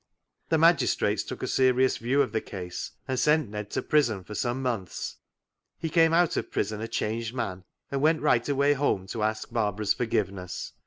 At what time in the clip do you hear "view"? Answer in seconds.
1.97-2.23